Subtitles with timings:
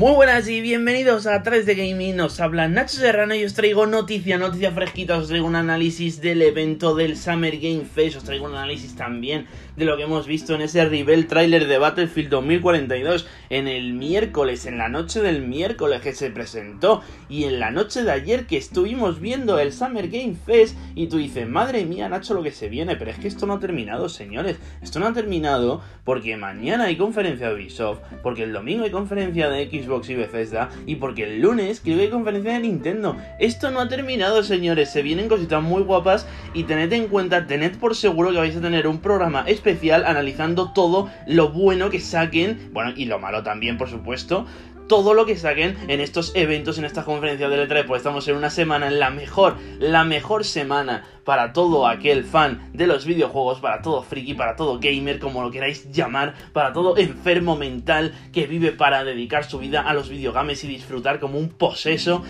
[0.00, 3.84] Muy buenas y bienvenidos a 3 de Gaming, nos habla Nacho Serrano y os traigo
[3.84, 8.46] noticia, noticia fresquita, os traigo un análisis del evento del Summer Game Fest, os traigo
[8.46, 9.44] un análisis también
[9.76, 14.64] de lo que hemos visto en ese Rebel trailer de Battlefield 2042 en el miércoles,
[14.64, 18.56] en la noche del miércoles que se presentó y en la noche de ayer que
[18.56, 22.70] estuvimos viendo el Summer Game Fest y tú dices, madre mía Nacho lo que se
[22.70, 26.84] viene, pero es que esto no ha terminado señores, esto no ha terminado porque mañana
[26.84, 30.96] hay conferencia de Ubisoft, porque el domingo hay conferencia de Xbox Xbox y Bethesda y
[30.96, 33.16] porque el lunes creo que hay conferencia de Nintendo.
[33.38, 37.76] Esto no ha terminado, señores, se vienen cositas muy guapas y tened en cuenta, tened
[37.76, 42.70] por seguro que vais a tener un programa especial analizando todo lo bueno que saquen,
[42.72, 44.46] bueno, y lo malo también, por supuesto,
[44.90, 48.34] todo lo que saquen en estos eventos, en estas conferencias de letra, pues estamos en
[48.34, 53.60] una semana, en la mejor, la mejor semana para todo aquel fan de los videojuegos,
[53.60, 58.48] para todo friki, para todo gamer, como lo queráis llamar, para todo enfermo mental que
[58.48, 62.24] vive para dedicar su vida a los videogames y disfrutar como un poseso.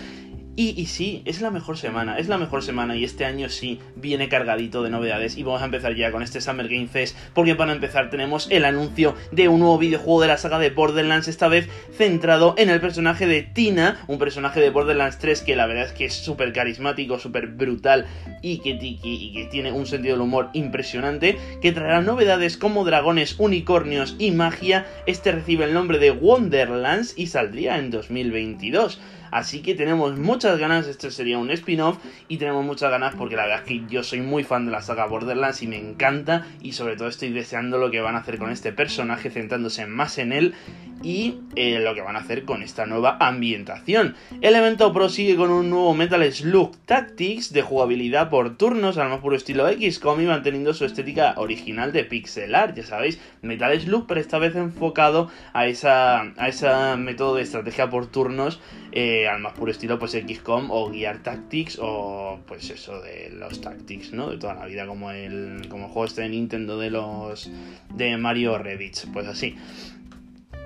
[0.62, 4.28] Y, sí, es la mejor semana, es la mejor semana y este año sí viene
[4.28, 7.72] cargadito de novedades y vamos a empezar ya con este Summer Game Fest porque para
[7.72, 11.66] empezar tenemos el anuncio de un nuevo videojuego de la saga de Borderlands, esta vez
[11.96, 15.92] centrado en el personaje de Tina, un personaje de Borderlands 3 que la verdad es
[15.92, 18.04] que es súper carismático, súper brutal
[18.42, 23.36] y que, y que tiene un sentido del humor impresionante, que traerá novedades como dragones,
[23.38, 29.00] unicornios y magia, este recibe el nombre de Wonderlands y saldría en 2022.
[29.30, 33.42] Así que tenemos muchas ganas, este sería un spin-off y tenemos muchas ganas porque la
[33.46, 36.72] verdad es que yo soy muy fan de la saga Borderlands y me encanta y
[36.72, 40.32] sobre todo estoy deseando lo que van a hacer con este personaje centrándose más en
[40.32, 40.54] él
[41.02, 44.14] y eh, lo que van a hacer con esta nueva ambientación.
[44.40, 49.20] El evento prosigue con un nuevo Metal Slug Tactics de jugabilidad por turnos al más
[49.20, 54.06] puro estilo XCOM y manteniendo su estética original de pixel art, ya sabéis, Metal Slug
[54.06, 58.60] pero esta vez enfocado a esa, a ese método de estrategia por turnos
[58.92, 63.60] eh, al más puro estilo pues XCOM o Gear Tactics o pues eso de los
[63.60, 64.30] Tactics, ¿no?
[64.30, 67.50] De toda la vida como el, como el juego este de Nintendo de los
[67.94, 69.56] de Mario Revich, pues así.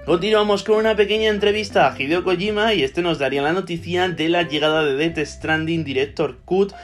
[0.06, 4.28] Continuamos con una pequeña entrevista a Hideo Kojima y este nos daría la noticia de
[4.28, 6.74] la llegada de Death Stranding Director Cut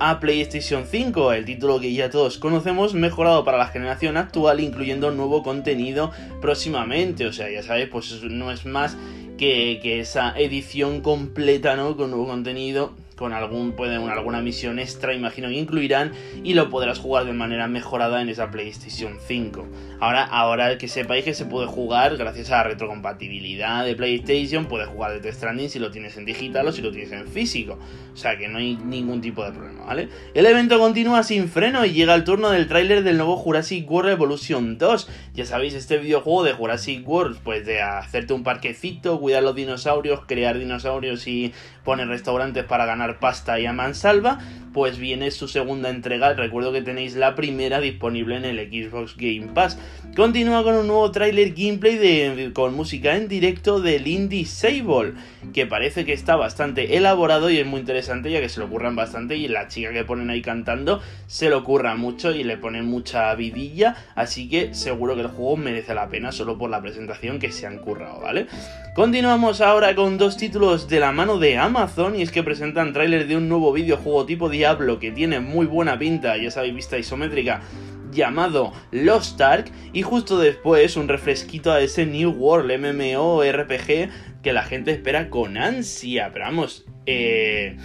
[0.00, 5.10] a PlayStation 5, el título que ya todos conocemos, mejorado para la generación actual, incluyendo
[5.10, 7.26] nuevo contenido próximamente.
[7.26, 8.96] O sea, ya sabéis, pues no es más
[9.36, 11.94] que, que esa edición completa, ¿no?
[11.94, 16.10] Con nuevo contenido con algún, pueden, alguna misión extra, imagino que incluirán,
[16.42, 19.64] y lo podrás jugar de manera mejorada en esa PlayStation 5.
[20.00, 24.88] Ahora, ahora que sepáis que se puede jugar gracias a la retrocompatibilidad de PlayStation, puedes
[24.88, 27.78] jugar de Death Stranding si lo tienes en digital o si lo tienes en físico.
[28.12, 30.08] O sea que no hay ningún tipo de problema, ¿vale?
[30.34, 34.10] El evento continúa sin freno y llega el turno del tráiler del nuevo Jurassic World
[34.10, 35.08] Evolution 2.
[35.34, 40.22] Ya sabéis, este videojuego de Jurassic World, pues de hacerte un parquecito, cuidar los dinosaurios,
[40.26, 41.52] crear dinosaurios y
[41.84, 44.38] poner restaurantes para ganar pasta y a mansalva,
[44.72, 46.32] pues viene su segunda entrega.
[46.34, 49.78] Recuerdo que tenéis la primera disponible en el Xbox Game Pass.
[50.16, 55.14] Continúa con un nuevo tráiler gameplay con música en directo del Indie Sable,
[55.52, 58.96] que parece que está bastante elaborado y es muy interesante ya que se lo ocurran
[58.96, 62.84] bastante y la chica que ponen ahí cantando se lo ocurra mucho y le ponen
[62.86, 67.38] mucha vidilla, así que seguro que el juego merece la pena solo por la presentación
[67.38, 68.46] que se han currado, ¿vale?
[68.94, 73.26] Continuamos ahora con dos títulos de la mano de Amazon y es que presentan tráiler
[73.26, 77.62] de un nuevo videojuego tipo Diablo que tiene muy buena pinta, ya sabéis, vista isométrica
[78.10, 84.52] llamado Lost Ark y justo después un refresquito a ese New World MMO RPG que
[84.52, 87.78] la gente espera con ansia, pero vamos, eh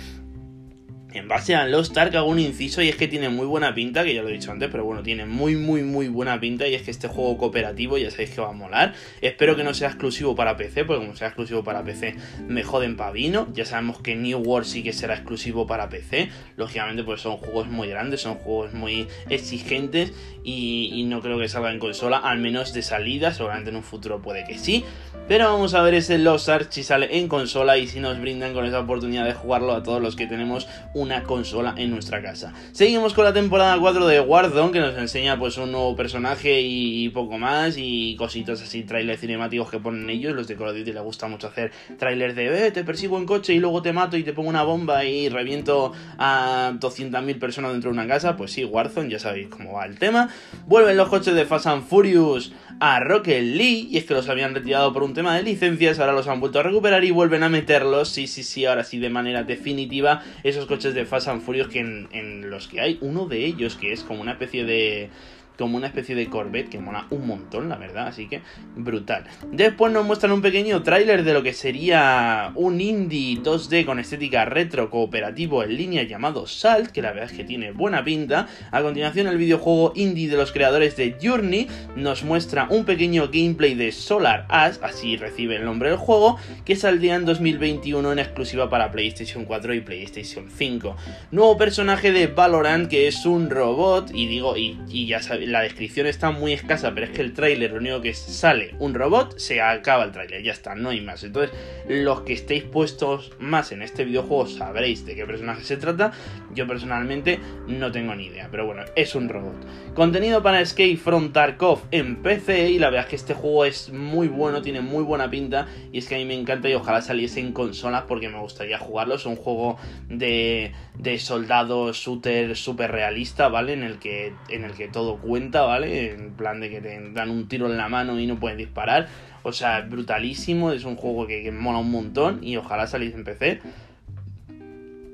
[1.17, 4.03] en base a Lost Ark hago un inciso y es que tiene muy buena pinta,
[4.03, 6.75] que ya lo he dicho antes, pero bueno, tiene muy muy muy buena pinta y
[6.75, 8.94] es que este juego cooperativo ya sabéis que va a molar.
[9.22, 12.16] Espero que no sea exclusivo para PC, porque como sea exclusivo para PC
[12.47, 13.47] me joden pavino.
[13.53, 16.29] Ya sabemos que New World sí que será exclusivo para PC.
[16.55, 20.13] Lógicamente pues son juegos muy grandes, son juegos muy exigentes
[20.44, 24.22] y, no creo que salga en consola, al menos de salida, seguramente en un futuro
[24.22, 24.85] puede que sí.
[25.28, 28.53] Pero vamos a ver ese Lost Ark si sale en consola y si nos brindan
[28.53, 30.69] con esa oportunidad de jugarlo a todos los que tenemos
[31.07, 32.53] una consola en nuestra casa.
[32.73, 37.07] Seguimos con la temporada 4 de Warzone que nos enseña pues un nuevo personaje y
[37.09, 40.35] poco más y cositas así, trailers cinemáticos que ponen ellos.
[40.35, 43.25] Los de Call of Duty les gusta mucho hacer trailers de eh, te persigo en
[43.25, 47.71] coche y luego te mato y te pongo una bomba y reviento a 200.000 personas
[47.71, 48.35] dentro de una casa.
[48.35, 50.27] Pues sí, Warzone, ya sabéis cómo va el tema.
[50.65, 54.53] Vuelven los coches de Fast and Furious a Rocket League y es que los habían
[54.53, 57.50] retirado por un tema de licencias, ahora los han vuelto a recuperar y vuelven a
[57.50, 61.68] meterlos, sí, sí, sí, ahora sí de manera definitiva, esos coches de Fast and Furious
[61.68, 65.09] que en, los que hay uno de ellos que es como una especie de
[65.57, 68.41] como una especie de Corvette que mola un montón, la verdad, así que
[68.75, 69.25] brutal.
[69.51, 74.45] Después nos muestran un pequeño tráiler de lo que sería un indie 2D con estética
[74.45, 78.47] retro cooperativo en línea llamado Salt, que la verdad es que tiene buena pinta.
[78.71, 83.75] A continuación el videojuego indie de los creadores de Journey nos muestra un pequeño gameplay
[83.75, 88.69] de Solar Ash, así recibe el nombre del juego, que saldría en 2021 en exclusiva
[88.69, 90.95] para PlayStation 4 y PlayStation 5.
[91.31, 96.08] Nuevo personaje de Valorant que es un robot, y digo, y, ya sabéis, la descripción
[96.08, 99.61] está muy escasa, pero es que el tráiler lo único que sale un robot, se
[99.61, 101.23] acaba el tráiler, ya está, no hay más.
[101.23, 101.55] Entonces,
[101.88, 106.11] los que estéis puestos más en este videojuego sabréis de qué personaje se trata.
[106.53, 109.55] Yo personalmente no tengo ni idea, pero bueno, es un robot.
[109.94, 113.90] Contenido para Escape from Tarkov en PC y la verdad es que este juego es
[113.90, 117.02] muy bueno, tiene muy buena pinta y es que a mí me encanta y ojalá
[117.02, 119.16] saliese en consolas porque me gustaría jugarlo.
[119.16, 119.78] Es un juego
[120.09, 123.73] de, de soldado shooter súper realista, ¿vale?
[123.73, 126.11] En el, que, en el que todo cuenta, ¿vale?
[126.11, 129.07] En plan de que te dan un tiro en la mano y no pueden disparar.
[129.43, 133.23] O sea, es brutalísimo, es un juego que, mola un montón y ojalá saliese en
[133.23, 133.61] PC.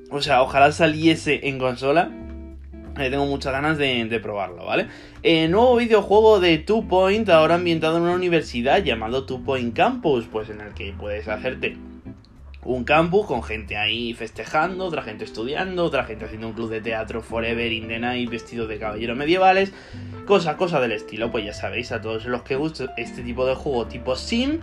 [0.10, 2.12] O sea, ojalá saliese en consola.
[2.96, 4.88] Tengo muchas ganas de, probarlo, ¿vale?
[5.24, 10.26] Eh, nuevo videojuego de Two Point, ahora ambientado en una universidad llamado Two Point Campus,
[10.32, 11.76] pues en el que puedes hacerte
[12.66, 16.82] un campus con gente ahí festejando, otra gente estudiando, otra gente haciendo un club de
[16.82, 19.74] teatro forever in the night vestido de caballeros medievales,
[20.26, 23.56] cosa, cosa del estilo, pues ya sabéis, a todos los que gusta este tipo de
[23.56, 24.60] juego tipo sim,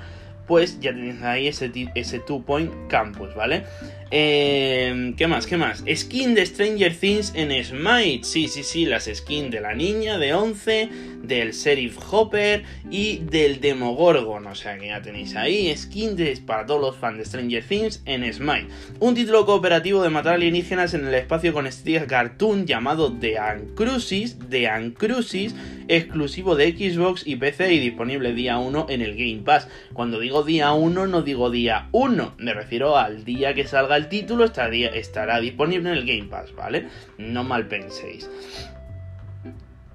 [0.50, 3.62] pues ya tenéis ahí ese, ese Two Point Campus, ¿vale?
[4.10, 5.46] Eh, ¿Qué más?
[5.46, 5.84] ¿Qué más?
[5.94, 8.24] Skin de Stranger Things en Smite.
[8.24, 10.88] Sí, sí, sí, las skins de la niña de 11,
[11.22, 14.46] del Sheriff Hopper y del Demogorgon.
[14.48, 18.32] O sea que ya tenéis ahí skins para todos los fans de Stranger Things en
[18.32, 18.66] Smite.
[18.98, 24.36] Un título cooperativo de matar alienígenas en el espacio con estética cartoon llamado The Uncrucis,
[24.50, 25.54] The Uncrucis,
[25.86, 29.68] exclusivo de Xbox y PC y disponible día 1 en el Game Pass.
[29.92, 34.08] Cuando digo día 1 no digo día 1, me refiero al día que salga el
[34.08, 36.88] título estará disponible en el Game Pass, ¿vale?
[37.18, 38.28] No mal penséis.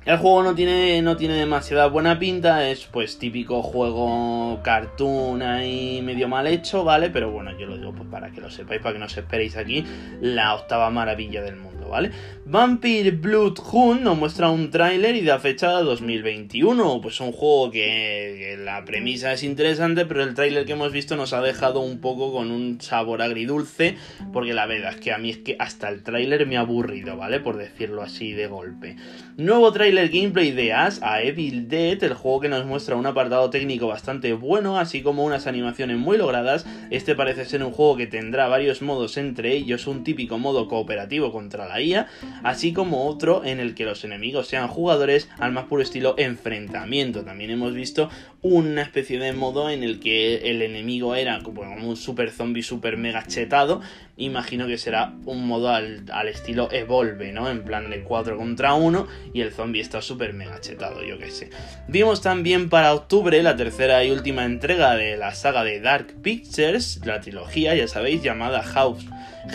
[0.05, 5.99] El juego no tiene, no tiene demasiada buena pinta, es pues típico juego cartoon ahí
[6.03, 7.09] medio mal hecho, ¿vale?
[7.09, 9.57] Pero bueno, yo lo digo pues para que lo sepáis, para que no os esperéis
[9.57, 9.83] aquí
[10.21, 12.11] la octava maravilla del mundo, ¿vale?
[12.45, 18.59] Vampire Blood Hunt nos muestra un tráiler y da fecha 2021, pues un juego que,
[18.63, 22.31] la premisa es interesante, pero el tráiler que hemos visto nos ha dejado un poco
[22.31, 23.97] con un sabor agridulce,
[24.31, 27.17] porque la verdad es que a mí es que hasta el tráiler me ha aburrido,
[27.17, 27.39] ¿vale?
[27.39, 28.97] Por decirlo así de golpe.
[29.37, 33.05] Nuevo tráiler el gameplay de As a Evil Dead, el juego que nos muestra un
[33.05, 36.65] apartado técnico bastante bueno, así como unas animaciones muy logradas.
[36.89, 41.31] Este parece ser un juego que tendrá varios modos, entre ellos un típico modo cooperativo
[41.31, 42.07] contra la IA,
[42.43, 47.23] así como otro en el que los enemigos sean jugadores al más puro estilo enfrentamiento.
[47.23, 48.09] También hemos visto
[48.41, 52.97] una especie de modo en el que el enemigo era como un super zombie super
[52.97, 53.81] mega chetado.
[54.17, 57.49] Imagino que será un modo al, al estilo Evolve, ¿no?
[57.49, 61.31] En plan de 4 contra 1 y el zombie está súper mega chetado, yo que
[61.31, 61.49] sé.
[61.87, 67.01] Vimos también para octubre la tercera y última entrega de la saga de Dark Pictures,
[67.05, 69.05] la trilogía, ya sabéis, llamada House,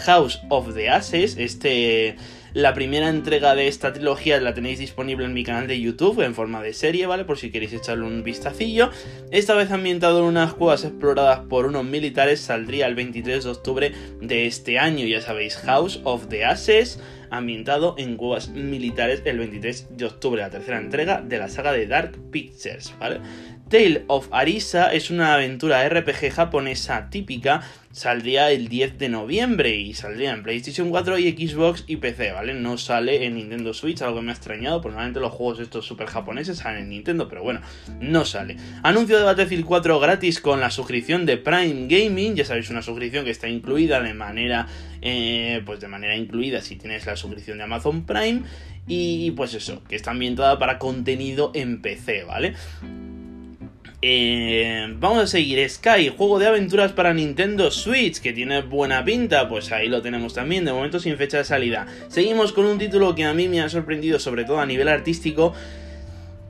[0.04, 2.16] House of the Ashes, este...
[2.52, 6.34] La primera entrega de esta trilogía la tenéis disponible en mi canal de YouTube en
[6.34, 7.24] forma de serie, ¿vale?
[7.24, 8.90] Por si queréis echarle un vistacillo.
[9.30, 13.92] Esta vez ambientado en unas cuevas exploradas por unos militares, saldría el 23 de octubre
[14.20, 16.99] de este año, ya sabéis, House of the Ashes
[17.30, 21.87] ambientado en cuevas militares el 23 de octubre, la tercera entrega de la saga de
[21.87, 23.20] Dark Pictures, ¿vale?
[23.70, 27.62] Tale of Arisa es una aventura RPG japonesa típica,
[27.92, 32.54] saldría el 10 de noviembre y saldría en PlayStation 4 y Xbox y PC, ¿vale?
[32.54, 35.86] No sale en Nintendo Switch, algo que me ha extrañado, porque normalmente los juegos estos
[35.86, 37.60] super japoneses salen en Nintendo, pero bueno,
[38.00, 38.56] no sale.
[38.82, 43.24] Anuncio de Battlefield 4 gratis con la suscripción de Prime Gaming, ya sabéis, una suscripción
[43.24, 44.66] que está incluida de manera,
[45.00, 48.42] eh, pues de manera incluida si tienes la suscripción de Amazon Prime
[48.88, 52.54] y pues eso, que está ambientada para contenido en PC, ¿vale?
[54.02, 55.69] Eh, vamos a seguir.
[55.69, 60.33] Sky, juego de aventuras para Nintendo Switch, que tiene buena pinta, pues ahí lo tenemos
[60.33, 61.87] también, de momento sin fecha de salida.
[62.09, 65.52] Seguimos con un título que a mí me ha sorprendido, sobre todo a nivel artístico,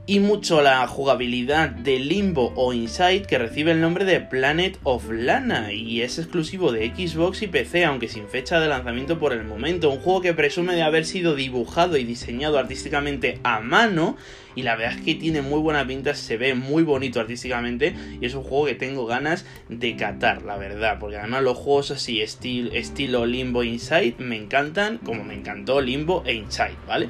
[0.05, 5.09] y mucho la jugabilidad de Limbo o Inside que recibe el nombre de Planet of
[5.11, 9.43] Lana y es exclusivo de Xbox y PC aunque sin fecha de lanzamiento por el
[9.43, 14.17] momento, un juego que presume de haber sido dibujado y diseñado artísticamente a mano
[14.55, 18.25] y la verdad es que tiene muy buena pinta, se ve muy bonito artísticamente y
[18.25, 22.21] es un juego que tengo ganas de catar, la verdad, porque además los juegos así
[22.21, 27.07] estilo Limbo Inside me encantan, como me encantó Limbo e Inside, ¿vale?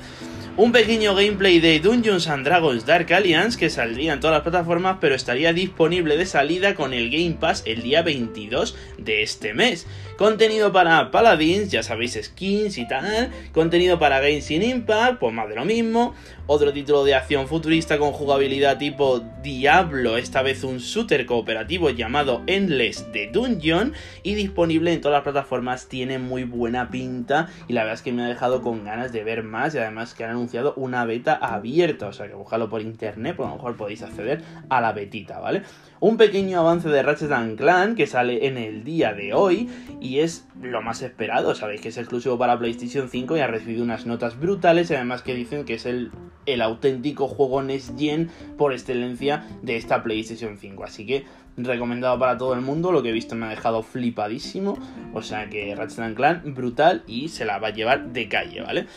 [0.58, 4.98] Un pequeño gameplay de Dungeons and Dragons Dark Alliance que saldría en todas las plataformas,
[5.00, 9.88] pero estaría disponible de salida con el Game Pass el día 22 de este mes.
[10.22, 13.32] Contenido para Paladins, ya sabéis, skins y tal.
[13.54, 16.14] Contenido para Genshin Impact, pues más de lo mismo.
[16.46, 22.44] Otro título de acción futurista con jugabilidad tipo Diablo, esta vez un shooter cooperativo llamado
[22.46, 23.94] Endless de Dungeon.
[24.22, 27.50] Y disponible en todas las plataformas, tiene muy buena pinta.
[27.68, 29.74] Y la verdad es que me ha dejado con ganas de ver más.
[29.74, 32.10] Y además que han anunciado una beta abierta.
[32.10, 35.40] O sea que buscarlo por internet, pues a lo mejor podéis acceder a la betita,
[35.40, 35.64] ¿vale?
[36.00, 40.48] Un pequeño avance de Ratchet Clan que sale en el día de hoy y es
[40.62, 41.56] lo más esperado.
[41.56, 45.22] Sabéis que es exclusivo para PlayStation 5 y ha recibido unas notas brutales y además
[45.22, 46.12] que dicen que es el,
[46.46, 50.84] el auténtico juego Next Gen por excelencia de esta PlayStation 5.
[50.84, 51.26] Así que
[51.58, 52.92] recomendado para todo el mundo.
[52.92, 54.78] Lo que he visto me ha dejado flipadísimo.
[55.14, 58.88] O sea que Ratchet Clan brutal y se la va a llevar de calle, ¿vale?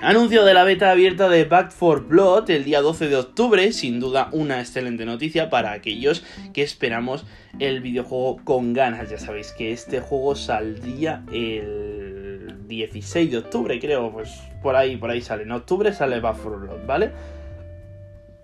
[0.00, 4.00] Anuncio de la beta abierta de Back for Blood el día 12 de octubre, sin
[4.00, 7.24] duda una excelente noticia para aquellos que esperamos
[7.58, 9.10] el videojuego con ganas.
[9.10, 15.10] Ya sabéis que este juego saldría el 16 de octubre, creo, pues por ahí, por
[15.10, 15.44] ahí sale.
[15.44, 17.12] En octubre sale Back for Blood, ¿vale?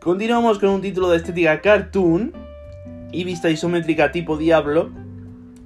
[0.01, 2.48] Continuamos con un título de estética cartoon
[3.13, 4.91] y vista isométrica tipo Diablo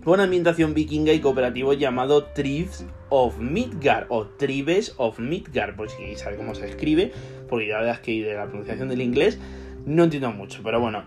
[0.05, 5.97] con ambientación vikinga y cooperativo llamado Tribes of Midgard o Tribes of Midgard, por si
[5.99, 7.13] queréis cómo se escribe,
[7.49, 9.39] porque la verdad es que de la pronunciación del inglés
[9.87, 11.05] no entiendo mucho, pero bueno.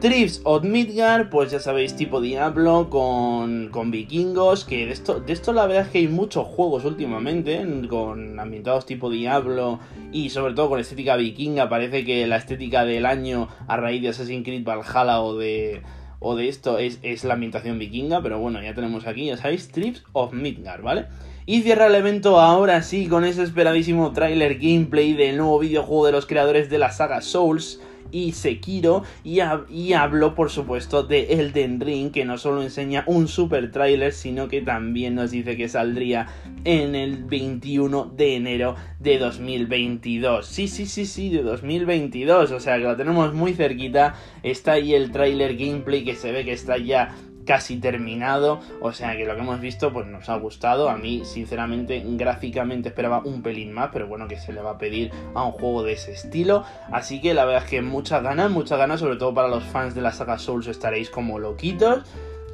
[0.00, 5.32] Tribes of Midgard, pues ya sabéis, tipo Diablo con, con vikingos, que de esto, de
[5.32, 9.80] esto la verdad es que hay muchos juegos últimamente, con ambientados tipo Diablo
[10.12, 14.10] y sobre todo con estética vikinga, parece que la estética del año a raíz de
[14.10, 15.82] Assassin's Creed Valhalla o de
[16.18, 19.68] o de esto es, es la ambientación vikinga, pero bueno, ya tenemos aquí, ya sabéis,
[19.68, 21.06] Trips of Midgard, ¿vale?
[21.46, 26.12] Y cierra el evento ahora sí con ese esperadísimo tráiler gameplay del nuevo videojuego de
[26.12, 27.80] los creadores de la saga Souls,
[28.12, 33.28] y Sekiro y, y hablo por supuesto de Elden Ring que no solo enseña un
[33.28, 36.26] super tráiler sino que también nos dice que saldría
[36.64, 42.76] en el 21 de enero de 2022 sí sí sí sí de 2022 o sea
[42.78, 44.14] que lo tenemos muy cerquita.
[44.42, 47.14] Está ahí el tráiler gameplay que se ve que está ya
[47.46, 51.22] casi terminado, o sea que lo que hemos visto pues nos ha gustado, a mí
[51.24, 55.44] sinceramente gráficamente esperaba un pelín más, pero bueno que se le va a pedir a
[55.44, 59.00] un juego de ese estilo, así que la verdad es que muchas ganas, muchas ganas,
[59.00, 62.02] sobre todo para los fans de la saga Souls estaréis como loquitos.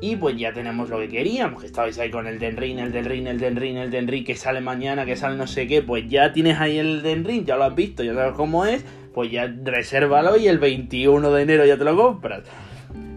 [0.00, 2.90] Y pues ya tenemos lo que queríamos, que estabais ahí con el Den Ring, el
[2.90, 5.80] Den Ring, el Den Ring, el Den que sale mañana, que sale no sé qué,
[5.80, 8.84] pues ya tienes ahí el Den Ring, ya lo has visto, ya sabes cómo es,
[9.14, 12.42] pues ya resérvalo y el 21 de enero ya te lo compras.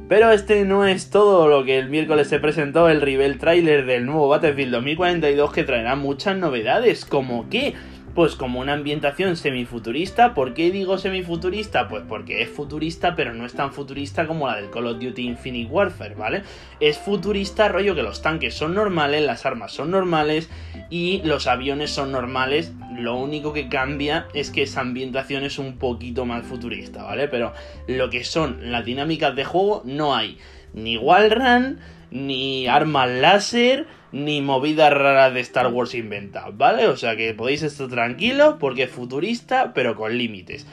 [0.07, 4.05] Pero este no es todo lo que el miércoles se presentó el Rivel trailer del
[4.05, 7.73] nuevo Battlefield 2042 que traerá muchas novedades, como que
[8.15, 10.33] pues como una ambientación semifuturista.
[10.33, 11.89] ¿Por qué digo semifuturista?
[11.89, 15.23] Pues porque es futurista, pero no es tan futurista como la del Call of Duty
[15.23, 16.43] Infinite Warfare, ¿vale?
[16.79, 20.49] Es futurista, rollo que los tanques son normales, las armas son normales
[20.89, 22.71] y los aviones son normales.
[22.97, 27.27] Lo único que cambia es que esa ambientación es un poquito más futurista, ¿vale?
[27.27, 27.51] Pero
[27.87, 30.37] lo que son las dinámicas de juego no hay
[30.73, 31.79] ni wallrun,
[32.11, 36.87] ni armas láser, ni movidas raras de Star Wars inventadas, ¿vale?
[36.87, 40.65] O sea que podéis estar tranquilos porque es futurista, pero con límites.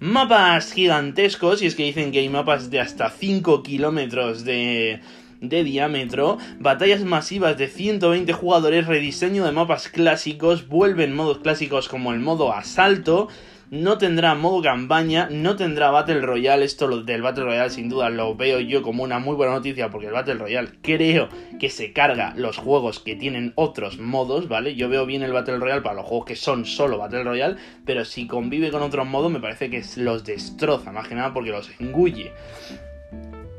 [0.00, 5.00] Mapas gigantescos, y es que dicen que hay mapas de hasta 5 kilómetros de,
[5.42, 12.14] de diámetro, batallas masivas de 120 jugadores, rediseño de mapas clásicos, vuelven modos clásicos como
[12.14, 13.28] el modo asalto,
[13.70, 16.64] no tendrá modo campaña, no tendrá Battle Royale.
[16.64, 20.06] Esto del Battle Royale sin duda lo veo yo como una muy buena noticia porque
[20.06, 24.74] el Battle Royale creo que se carga los juegos que tienen otros modos, ¿vale?
[24.76, 28.04] Yo veo bien el Battle Royale para los juegos que son solo Battle Royale, pero
[28.04, 31.70] si convive con otros modos me parece que los destroza, más que nada porque los
[31.80, 32.32] engulle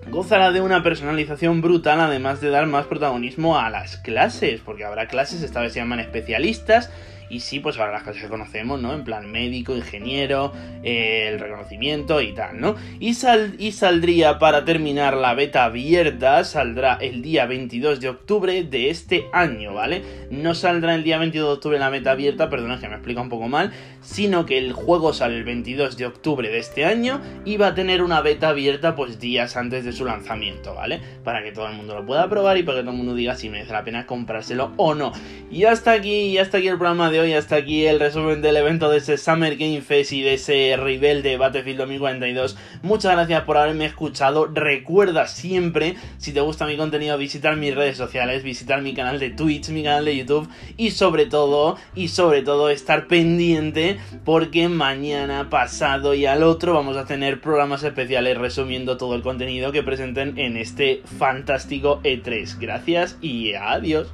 [0.10, 5.08] gozará de una personalización brutal, además de dar más protagonismo a las clases, porque habrá
[5.08, 6.92] clases, esta vez se llaman especialistas,
[7.30, 8.94] y sí, pues ahora las cosas que conocemos, ¿no?
[8.94, 10.54] En plan médico, ingeniero,
[10.84, 12.76] eh, el reconocimiento y tal, ¿no?
[13.00, 18.64] Y, sal y saldría para terminar la beta abierta, saldrá el día 22 de octubre
[18.64, 20.04] de este año, ¿vale?
[20.32, 23.30] No saldrá el día 22 de octubre la beta abierta, perdona que me explica un
[23.30, 27.58] poco mal, sino que el juego sale el 22 de octubre de este año y
[27.58, 31.02] va a tener una beta abierta pues días antes de su lanzamiento, ¿vale?
[31.24, 33.36] Para que todo el mundo lo pueda probar y para que todo el mundo diga
[33.36, 35.12] si merece la pena comprárselo o no.
[35.52, 38.44] Y hasta aquí, y hasta aquí el programa de de hoy hasta aquí el resumen
[38.44, 42.56] del evento de ese Summer Game Fest y de ese Rebel de Battlefield 2042.
[42.84, 44.46] Muchas gracias por haberme escuchado.
[44.54, 49.32] Recuerda siempre, si te gusta mi contenido, visitar mis redes sociales, visitar mi canal de
[49.32, 50.48] Twitch, mi canal de YouTube
[50.78, 56.98] y sobre todo, y sobre todo estar pendiente porque mañana, pasado y al otro vamos
[56.98, 62.60] a tener programas especiales resumiendo todo el contenido que presenten en este fantástico E3.
[62.60, 64.14] Gracias y adiós.